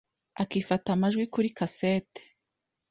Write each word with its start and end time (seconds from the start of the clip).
akifata 0.41 0.87
amajwi 0.95 1.23
kuri 1.33 1.49
cassettes 1.57 2.25